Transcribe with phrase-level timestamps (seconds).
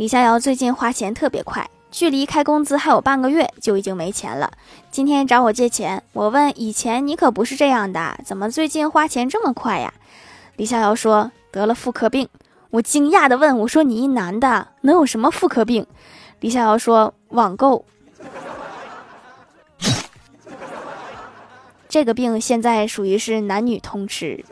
[0.00, 4.50] 李逍遥最近花钱特别快距离开工资还有半个月就已经没钱了。
[4.90, 9.92] 今天找我借钱我问以前你可不是这样的怎么最近花钱这么快呀？
[10.56, 12.26] 李逍遥说得了妇科病。
[12.70, 15.86] 我惊讶的问我说你一男的能有什么妇科病？
[16.40, 17.84] 李逍遥说网购。
[21.90, 24.42] 这个病现在属于是男女通吃。